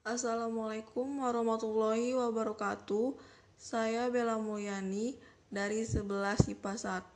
Assalamualaikum 0.00 1.20
warahmatullahi 1.20 2.16
wabarakatuh. 2.16 3.20
Saya 3.60 4.08
Bella 4.08 4.40
Mulyani 4.40 5.12
dari 5.52 5.84
11 5.84 6.56
IPA 6.56 7.04
1. 7.04 7.12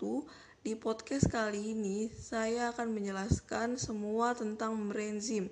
Di 0.60 0.76
podcast 0.76 1.32
kali 1.32 1.72
ini, 1.72 2.12
saya 2.12 2.76
akan 2.76 2.92
menjelaskan 2.92 3.80
semua 3.80 4.36
tentang 4.36 4.76
brenzim. 4.92 5.48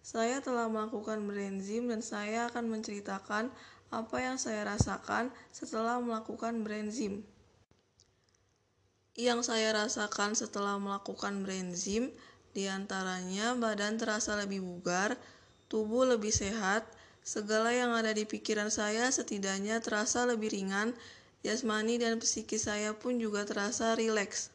Saya 0.00 0.40
telah 0.40 0.72
melakukan 0.72 1.20
brenzim 1.28 1.84
dan 1.92 2.00
saya 2.00 2.48
akan 2.48 2.72
menceritakan 2.72 3.52
apa 3.92 4.16
yang 4.16 4.40
saya 4.40 4.64
rasakan 4.64 5.28
setelah 5.52 6.00
melakukan 6.00 6.64
brenzim. 6.64 7.28
Yang 9.20 9.52
saya 9.52 9.76
rasakan 9.84 10.32
setelah 10.32 10.80
melakukan 10.80 11.44
brenzim, 11.44 12.08
di 12.56 12.72
antaranya 12.72 13.52
badan 13.52 14.00
terasa 14.00 14.32
lebih 14.40 14.64
bugar, 14.64 15.20
tubuh 15.70 16.02
lebih 16.02 16.34
sehat, 16.34 16.82
segala 17.22 17.70
yang 17.70 17.94
ada 17.94 18.10
di 18.10 18.26
pikiran 18.26 18.74
saya 18.74 19.06
setidaknya 19.06 19.78
terasa 19.78 20.26
lebih 20.26 20.50
ringan, 20.50 20.98
jasmani 21.46 21.94
dan 22.02 22.18
psikis 22.18 22.66
saya 22.66 22.90
pun 22.98 23.22
juga 23.22 23.46
terasa 23.46 23.94
rileks. 23.94 24.50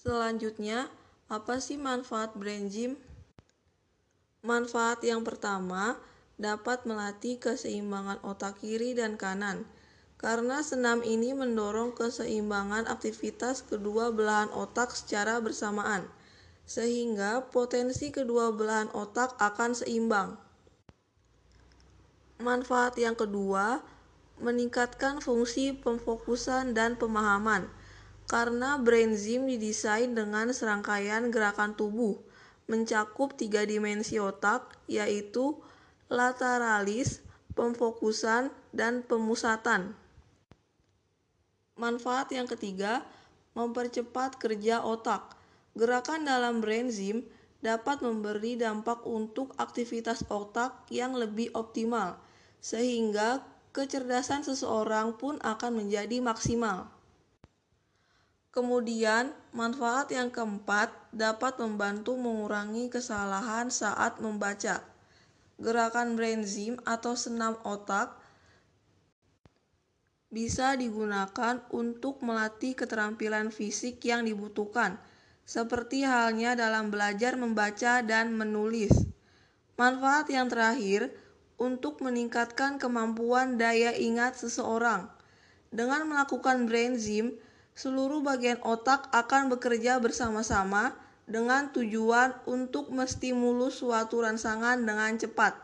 Selanjutnya, 0.00 0.88
apa 1.28 1.60
sih 1.60 1.76
manfaat 1.76 2.32
brain 2.32 2.72
gym? 2.72 2.96
Manfaat 4.42 5.04
yang 5.04 5.22
pertama, 5.22 6.00
dapat 6.40 6.88
melatih 6.88 7.38
keseimbangan 7.38 8.24
otak 8.26 8.58
kiri 8.58 8.96
dan 8.96 9.14
kanan. 9.20 9.68
Karena 10.18 10.64
senam 10.64 11.04
ini 11.04 11.36
mendorong 11.36 11.94
keseimbangan 11.94 12.88
aktivitas 12.88 13.62
kedua 13.62 14.10
belahan 14.10 14.50
otak 14.54 14.94
secara 14.94 15.38
bersamaan 15.42 16.06
sehingga 16.66 17.50
potensi 17.50 18.14
kedua 18.14 18.54
belahan 18.54 18.88
otak 18.94 19.36
akan 19.38 19.74
seimbang. 19.76 20.38
Manfaat 22.42 22.98
yang 22.98 23.14
kedua, 23.14 23.82
meningkatkan 24.42 25.22
fungsi 25.22 25.78
pemfokusan 25.78 26.74
dan 26.74 26.98
pemahaman. 26.98 27.70
Karena 28.26 28.80
brain 28.80 29.14
didesain 29.14 30.14
dengan 30.14 30.50
serangkaian 30.50 31.28
gerakan 31.30 31.78
tubuh, 31.78 32.18
mencakup 32.66 33.36
tiga 33.38 33.62
dimensi 33.62 34.16
otak, 34.18 34.78
yaitu 34.88 35.58
lateralis, 36.10 37.20
pemfokusan, 37.54 38.50
dan 38.72 39.04
pemusatan. 39.04 39.94
Manfaat 41.76 42.32
yang 42.32 42.48
ketiga, 42.48 43.04
mempercepat 43.52 44.40
kerja 44.40 44.80
otak 44.80 45.41
Gerakan 45.72 46.28
dalam 46.28 46.60
brain 46.60 46.92
dapat 47.64 48.04
memberi 48.04 48.60
dampak 48.60 49.08
untuk 49.08 49.56
aktivitas 49.56 50.26
otak 50.28 50.84
yang 50.92 51.16
lebih 51.16 51.48
optimal, 51.56 52.20
sehingga 52.60 53.40
kecerdasan 53.72 54.44
seseorang 54.44 55.16
pun 55.16 55.40
akan 55.40 55.80
menjadi 55.80 56.20
maksimal. 56.20 56.92
Kemudian, 58.52 59.32
manfaat 59.56 60.12
yang 60.12 60.28
keempat 60.28 60.92
dapat 61.08 61.56
membantu 61.56 62.20
mengurangi 62.20 62.92
kesalahan 62.92 63.72
saat 63.72 64.20
membaca. 64.20 64.84
Gerakan 65.56 66.20
brain 66.20 66.44
atau 66.84 67.16
senam 67.16 67.56
otak 67.64 68.12
bisa 70.28 70.76
digunakan 70.76 71.64
untuk 71.72 72.20
melatih 72.20 72.76
keterampilan 72.76 73.48
fisik 73.48 74.04
yang 74.04 74.28
dibutuhkan 74.28 75.00
seperti 75.42 76.06
halnya 76.06 76.54
dalam 76.54 76.88
belajar 76.88 77.34
membaca 77.34 78.00
dan 78.02 78.34
menulis. 78.34 78.92
Manfaat 79.74 80.30
yang 80.30 80.46
terakhir 80.46 81.10
untuk 81.58 82.02
meningkatkan 82.02 82.78
kemampuan 82.78 83.58
daya 83.58 83.94
ingat 83.94 84.38
seseorang. 84.38 85.06
Dengan 85.72 86.04
melakukan 86.04 86.68
brain 86.68 86.98
gym, 87.00 87.32
seluruh 87.72 88.20
bagian 88.20 88.60
otak 88.66 89.08
akan 89.14 89.48
bekerja 89.48 89.96
bersama-sama 90.02 90.92
dengan 91.24 91.70
tujuan 91.72 92.36
untuk 92.44 92.92
menstimulus 92.92 93.80
suatu 93.80 94.20
rangsangan 94.20 94.82
dengan 94.84 95.16
cepat. 95.16 95.56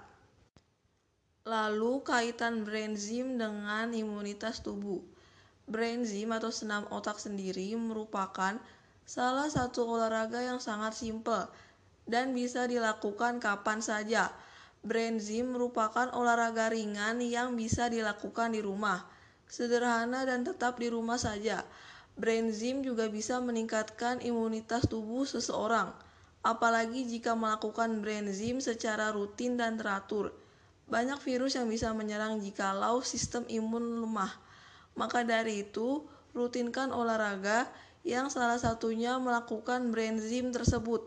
Lalu 1.45 2.05
kaitan 2.05 2.65
brain 2.65 2.97
gym 2.97 3.37
dengan 3.37 3.93
imunitas 3.93 4.61
tubuh. 4.65 5.01
Brain 5.69 6.05
gym 6.09 6.33
atau 6.33 6.49
senam 6.49 6.89
otak 6.89 7.21
sendiri 7.21 7.77
merupakan 7.77 8.57
salah 9.09 9.49
satu 9.49 9.89
olahraga 9.89 10.45
yang 10.45 10.61
sangat 10.61 10.93
simpel 10.93 11.49
dan 12.05 12.37
bisa 12.37 12.69
dilakukan 12.69 13.41
kapan 13.41 13.81
saja. 13.81 14.29
Brain 14.85 15.17
gym 15.17 15.57
merupakan 15.57 16.13
olahraga 16.13 16.69
ringan 16.69 17.25
yang 17.25 17.57
bisa 17.57 17.89
dilakukan 17.89 18.53
di 18.53 18.61
rumah, 18.61 19.09
sederhana 19.49 20.29
dan 20.29 20.45
tetap 20.45 20.77
di 20.77 20.93
rumah 20.93 21.17
saja. 21.17 21.65
Brain 22.21 22.53
gym 22.53 22.85
juga 22.85 23.09
bisa 23.09 23.41
meningkatkan 23.41 24.21
imunitas 24.21 24.85
tubuh 24.87 25.25
seseorang, 25.25 25.91
apalagi 26.45 27.09
jika 27.09 27.33
melakukan 27.33 28.05
brain 28.05 28.29
gym 28.29 28.61
secara 28.61 29.09
rutin 29.11 29.57
dan 29.57 29.81
teratur. 29.81 30.37
Banyak 30.89 31.21
virus 31.25 31.57
yang 31.57 31.69
bisa 31.69 31.93
menyerang 31.97 32.41
jikalau 32.45 33.01
sistem 33.01 33.45
imun 33.49 34.05
lemah. 34.05 34.33
Maka 34.97 35.21
dari 35.25 35.69
itu, 35.69 36.05
rutinkan 36.33 36.93
olahraga 36.95 37.69
yang 38.07 38.31
salah 38.31 38.59
satunya 38.59 39.19
melakukan 39.19 39.91
brain 39.91 40.19
gym 40.23 40.55
tersebut. 40.55 41.03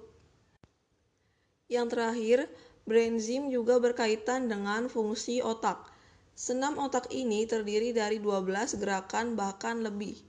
Yang 1.72 1.88
terakhir, 1.96 2.40
brain 2.84 3.16
gym 3.20 3.48
juga 3.48 3.80
berkaitan 3.80 4.52
dengan 4.52 4.92
fungsi 4.92 5.40
otak. 5.40 5.88
Senam 6.36 6.76
otak 6.80 7.08
ini 7.14 7.48
terdiri 7.48 7.96
dari 7.96 8.20
12 8.20 8.76
gerakan 8.82 9.40
bahkan 9.40 9.80
lebih. 9.80 10.20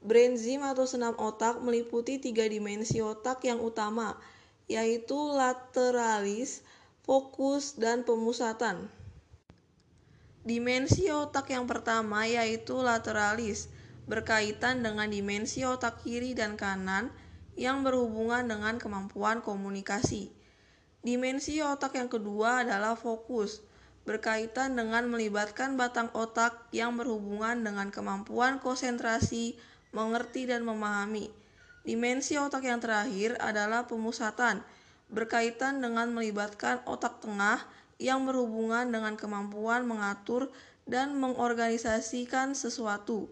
Brain 0.00 0.36
gym 0.36 0.64
atau 0.64 0.88
senam 0.88 1.12
otak 1.16 1.60
meliputi 1.60 2.16
tiga 2.16 2.48
dimensi 2.48 3.04
otak 3.04 3.44
yang 3.44 3.60
utama, 3.60 4.16
yaitu 4.68 5.16
lateralis, 5.16 6.64
fokus, 7.04 7.76
dan 7.76 8.04
pemusatan. 8.04 8.88
Dimensi 10.40 11.12
otak 11.12 11.52
yang 11.52 11.68
pertama 11.68 12.24
yaitu 12.24 12.72
lateralis 12.80 13.68
berkaitan 14.08 14.84
dengan 14.84 15.08
dimensi 15.10 15.66
otak 15.66 16.04
kiri 16.04 16.32
dan 16.32 16.56
kanan 16.56 17.12
yang 17.58 17.84
berhubungan 17.84 18.46
dengan 18.48 18.80
kemampuan 18.80 19.44
komunikasi. 19.44 20.32
Dimensi 21.00 21.60
otak 21.64 21.96
yang 21.96 22.12
kedua 22.12 22.64
adalah 22.64 22.96
fokus, 22.96 23.64
berkaitan 24.04 24.76
dengan 24.76 25.08
melibatkan 25.08 25.76
batang 25.76 26.08
otak 26.12 26.68
yang 26.72 26.96
berhubungan 26.96 27.60
dengan 27.60 27.88
kemampuan 27.88 28.60
konsentrasi, 28.60 29.56
mengerti, 29.92 30.48
dan 30.48 30.64
memahami. 30.64 31.32
Dimensi 31.84 32.36
otak 32.36 32.68
yang 32.68 32.80
terakhir 32.84 33.40
adalah 33.40 33.88
pemusatan, 33.88 34.60
berkaitan 35.08 35.80
dengan 35.80 36.12
melibatkan 36.12 36.84
otak 36.84 37.24
tengah 37.24 37.64
yang 38.00 38.24
berhubungan 38.24 38.88
dengan 38.88 39.16
kemampuan 39.16 39.84
mengatur 39.84 40.48
dan 40.88 41.16
mengorganisasikan 41.16 42.52
sesuatu. 42.56 43.28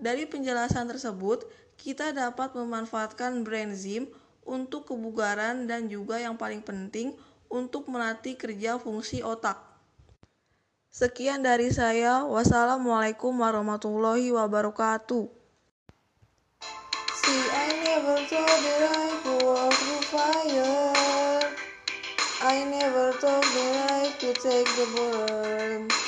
Dari 0.00 0.28
penjelasan 0.28 0.88
tersebut, 0.88 1.44
kita 1.80 2.14
dapat 2.14 2.54
memanfaatkan 2.54 3.42
brain 3.42 3.74
gym 3.74 4.06
untuk 4.42 4.90
kebugaran 4.90 5.66
dan 5.66 5.86
juga 5.86 6.18
yang 6.18 6.34
paling 6.38 6.62
penting 6.62 7.14
untuk 7.52 7.90
melatih 7.90 8.34
kerja 8.34 8.80
fungsi 8.80 9.20
otak. 9.20 9.60
Sekian 10.92 11.40
dari 11.40 11.72
saya. 11.72 12.24
Wassalamualaikum 12.28 13.32
warahmatullahi 13.32 14.28
wabarakatuh. 14.28 15.24
See, 17.22 17.42
I 17.48 17.68
never 17.80 18.16
thought 18.28 18.60
that 18.60 18.82
I 18.92 19.08
could 19.24 19.40
walk 19.40 19.78
fire. 20.12 21.40
I 22.44 22.56
never 22.68 23.16
thought 23.16 23.40
that 23.40 23.74
I 23.88 24.12
could 24.20 24.36
take 24.36 24.68
the. 24.76 26.01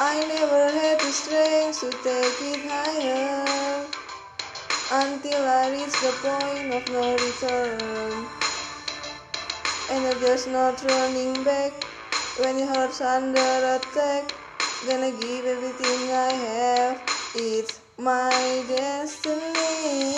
I 0.00 0.26
never 0.26 0.70
had 0.70 0.98
the 0.98 1.12
strength 1.12 1.80
to 1.80 1.90
take 2.02 2.42
it 2.42 2.68
higher 2.68 3.86
until 4.90 5.46
I 5.46 5.70
reached 5.70 6.00
the 6.02 6.10
point 6.18 6.74
of 6.74 6.88
no 6.90 7.14
return. 7.14 8.26
And 9.92 10.20
there's 10.20 10.48
no 10.48 10.74
turning 10.74 11.44
back 11.44 11.84
when 12.40 12.58
your 12.58 12.68
heart's 12.68 13.00
under 13.00 13.38
attack. 13.38 14.34
Gonna 14.84 15.12
give 15.12 15.46
everything 15.46 16.10
I 16.10 16.30
have, 16.42 17.02
it's 17.36 17.78
my 17.96 18.64
destiny. 18.66 20.13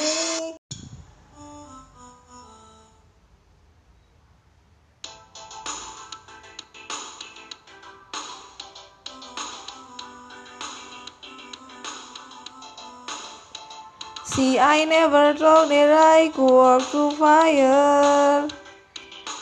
See, 14.27 14.59
I 14.59 14.85
never 14.85 15.35
thought 15.35 15.69
that 15.69 15.91
I 15.95 16.29
could 16.35 16.51
walk 16.51 16.83
through 16.91 17.13
fire. 17.13 18.49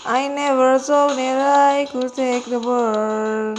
I 0.04 0.28
never 0.28 0.78
thought 0.78 1.16
that 1.16 1.40
I 1.40 1.86
could 1.90 2.12
take 2.12 2.44
the 2.44 2.60
burn. 2.60 3.56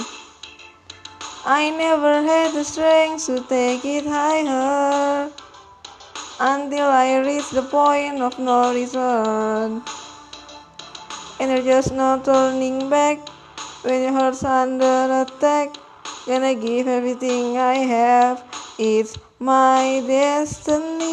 I 1.44 1.72
never 1.72 2.22
had 2.22 2.54
the 2.54 2.64
strength 2.64 3.26
to 3.26 3.42
take 3.50 3.84
it 3.84 4.06
higher 4.06 5.32
until 6.40 6.88
I 6.88 7.18
reached 7.18 7.54
the 7.54 7.64
point 7.64 8.22
of 8.22 8.38
no 8.38 8.72
return. 8.72 9.82
And 11.40 11.50
there's 11.50 11.66
just 11.66 11.92
no 11.92 12.22
turning 12.24 12.88
back 12.88 13.18
when 13.82 14.04
your 14.04 14.12
heart's 14.12 14.44
under 14.44 15.26
attack. 15.26 15.76
Gonna 16.28 16.54
give 16.54 16.88
everything 16.88 17.58
I 17.58 17.76
have, 17.76 18.44
it's 18.78 19.18
my 19.40 20.04
destiny. 20.06 21.06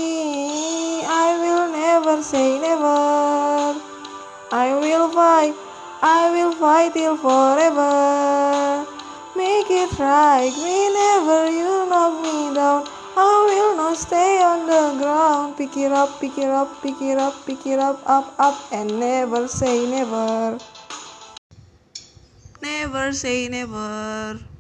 I 1.07 1.39
will 1.39 1.71
never 1.71 2.23
say 2.23 2.59
never. 2.59 3.79
I 4.51 4.75
will 4.81 5.09
fight, 5.11 5.55
I 6.03 6.31
will 6.33 6.53
fight 6.53 6.93
till 6.95 7.17
forever. 7.17 8.87
Make 9.37 9.71
it 9.71 9.99
right 9.99 10.53
whenever 10.53 11.51
you 11.51 11.87
knock 11.89 12.23
me 12.23 12.55
down. 12.55 12.85
I 13.17 13.45
will 13.49 13.77
not 13.77 13.97
stay 13.97 14.43
on 14.43 14.67
the 14.67 15.03
ground. 15.03 15.57
Pick 15.57 15.77
it 15.77 15.93
up, 15.93 16.21
pick 16.21 16.37
it 16.39 16.49
up, 16.49 16.83
pick 16.83 17.01
it 17.01 17.19
up, 17.19 17.47
pick 17.47 17.67
it 17.67 17.79
up, 17.79 18.03
up, 18.07 18.35
up, 18.39 18.59
and 18.73 18.99
never 18.99 19.47
say 19.47 19.87
never. 19.87 20.59
Never 22.61 23.13
say 23.13 23.49
never. 23.49 24.52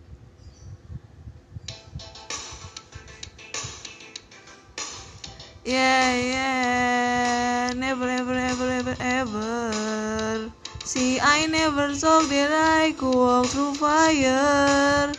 Yeah, 5.65 6.17
yeah, 6.17 7.73
never, 7.77 8.09
ever, 8.09 8.35
ever, 8.35 8.69
ever, 8.69 8.97
ever. 8.99 10.53
See, 10.83 11.21
I 11.21 11.47
never 11.47 11.95
thought 11.95 12.29
that 12.31 12.51
I 12.51 12.91
could 12.99 13.15
walk 13.15 13.47
through 13.47 13.75
fire. 13.75 15.15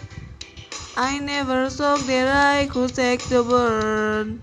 I 0.97 1.19
never 1.19 1.69
thought 1.69 2.01
that 2.07 2.27
I 2.27 2.67
could 2.67 2.93
take 2.93 3.23
the 3.29 3.41
burn. 3.41 4.41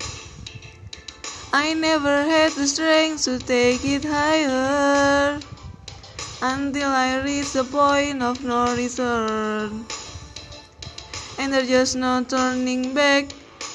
I 1.52 1.74
never 1.74 2.24
had 2.24 2.52
the 2.52 2.66
strength 2.66 3.24
to 3.24 3.38
take 3.38 3.84
it 3.84 4.04
higher 4.06 5.38
until 6.40 6.88
I 6.88 7.20
reached 7.22 7.52
the 7.52 7.64
point 7.64 8.22
of 8.22 8.42
no 8.42 8.74
return. 8.74 9.84
And 11.38 11.52
there's 11.52 11.68
just 11.68 11.96
no 11.96 12.24
turning 12.24 12.94
back 12.94 13.30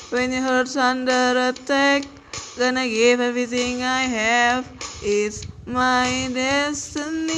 when 0.10 0.32
your 0.32 0.42
heart's 0.42 0.76
under 0.76 1.50
attack. 1.50 2.15
Gonna 2.58 2.88
give 2.88 3.20
everything 3.20 3.84
I 3.84 4.04
have, 4.04 4.66
it's 5.04 5.46
my 5.66 6.32
destiny. 6.34 7.36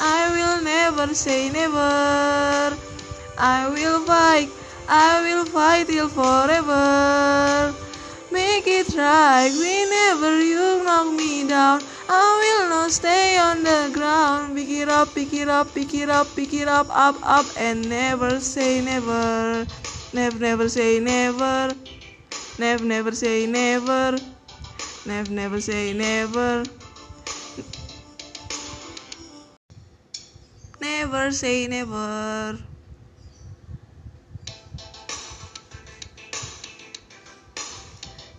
I 0.00 0.30
will 0.32 0.64
never 0.64 1.12
say 1.14 1.50
never. 1.50 2.72
I 3.36 3.68
will 3.68 4.06
fight, 4.06 4.48
I 4.88 5.20
will 5.20 5.44
fight 5.44 5.88
till 5.88 6.08
forever. 6.08 7.74
Make 8.32 8.66
it 8.66 8.96
right 8.96 9.52
whenever 9.52 10.42
you 10.42 10.82
knock 10.84 11.12
me 11.12 11.46
down. 11.46 11.82
I 12.08 12.24
will 12.40 12.70
not 12.70 12.90
stay 12.92 13.36
on 13.36 13.62
the 13.62 13.90
ground. 13.92 14.56
Pick 14.56 14.70
it 14.70 14.88
up, 14.88 15.14
pick 15.14 15.34
it 15.34 15.48
up, 15.48 15.74
pick 15.74 15.92
it 15.92 16.08
up, 16.08 16.34
pick 16.34 16.54
it 16.54 16.66
up, 16.66 16.88
up, 16.88 17.16
up, 17.22 17.52
and 17.58 17.86
never 17.90 18.40
say 18.40 18.80
never. 18.80 19.66
Never, 20.14 20.38
never 20.38 20.68
say 20.70 20.98
never. 20.98 21.74
Never, 22.58 22.84
never 22.84 23.12
say 23.12 23.46
never. 23.46 24.18
Never, 25.06 25.30
never 25.30 25.60
say 25.60 25.92
never. 25.92 26.64
Never 30.80 31.30
say 31.30 31.68
never. 31.68 32.58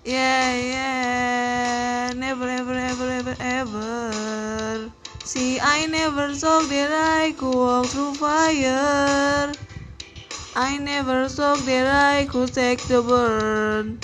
Yeah, 0.04 0.56
yeah, 0.58 2.14
never, 2.14 2.50
ever, 2.50 2.74
ever, 2.74 3.10
ever, 3.10 3.36
ever. 3.40 4.92
See, 5.24 5.62
I 5.62 5.86
never 5.86 6.34
thought 6.34 6.68
that 6.68 6.92
I 6.92 7.32
could 7.40 7.56
walk 7.56 7.86
through 7.86 8.16
fire. 8.16 9.54
I 10.56 10.78
never 10.78 11.30
thought 11.30 11.60
that 11.60 11.88
I 11.88 12.26
could 12.26 12.54
take 12.54 12.80
the 12.82 13.02
burn. 13.02 14.00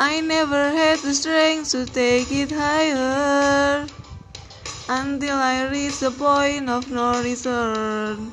I 0.00 0.20
never 0.20 0.70
had 0.70 0.98
the 1.00 1.14
strength 1.14 1.70
to 1.70 1.86
take 1.86 2.32
it 2.32 2.50
higher 2.50 3.86
until 4.88 5.36
I 5.36 5.68
reached 5.70 6.00
the 6.00 6.10
point 6.10 6.68
of 6.68 6.90
no 6.90 7.22
return. 7.22 8.32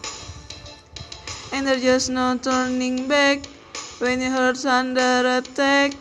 And 1.54 1.68
there's 1.68 1.84
just 1.84 2.10
no 2.10 2.38
turning 2.38 3.08
back 3.08 3.46
when 4.00 4.22
it 4.22 4.32
hurts 4.32 4.66
under 4.66 5.38
attack. 5.38 5.94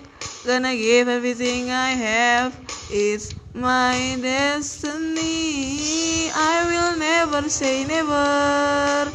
Gonna 0.46 0.74
give 0.74 1.08
everything 1.08 1.70
I 1.70 1.90
have, 1.90 2.56
it's 2.90 3.34
my 3.52 4.16
destiny. 4.22 5.20
I 6.32 6.64
will 6.64 6.96
never 6.98 7.48
say 7.50 7.84
never. 7.84 9.12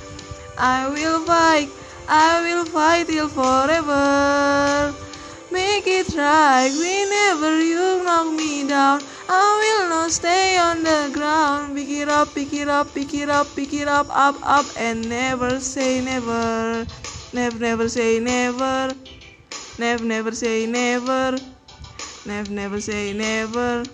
I 0.57 0.87
will 0.89 1.25
fight, 1.25 1.69
I 2.07 2.41
will 2.45 2.65
fight 2.65 3.07
till 3.07 3.29
forever. 3.29 4.93
Make 5.55 5.87
it 5.87 6.13
right 6.17 6.69
whenever 6.69 7.63
you 7.63 8.03
knock 8.03 8.33
me 8.33 8.67
down. 8.67 8.99
I 9.29 9.45
will 9.61 9.87
not 9.89 10.11
stay 10.11 10.57
on 10.57 10.83
the 10.83 11.09
ground. 11.13 11.77
Pick 11.77 11.87
it 11.87 12.09
up, 12.09 12.35
pick 12.35 12.51
it 12.51 12.67
up, 12.67 12.93
pick 12.93 13.13
it 13.13 13.29
up, 13.29 13.47
pick 13.55 13.73
it 13.73 13.87
up, 13.87 14.07
up, 14.09 14.35
up, 14.43 14.65
and 14.77 15.07
never 15.07 15.61
say 15.61 16.01
never. 16.01 16.85
Never, 17.31 17.57
never 17.57 17.87
say 17.87 18.19
never. 18.19 18.93
Never, 19.79 20.03
never 20.03 20.31
say 20.31 20.65
never. 20.65 21.37
Never, 22.25 22.51
never 22.51 22.81
say 22.81 23.13
never. 23.13 23.85